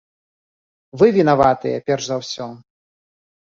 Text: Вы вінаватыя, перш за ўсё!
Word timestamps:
Вы 1.03 1.11
вінаватыя, 1.19 1.85
перш 1.91 2.03
за 2.11 2.15
ўсё! 2.25 2.51